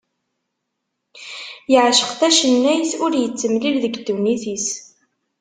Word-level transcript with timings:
Yeɛceq 1.71 2.11
tacennayt 2.19 2.91
ur 3.05 3.11
yettemlil 3.17 3.75
deg 3.83 3.93
ddunit-is. 3.99 4.67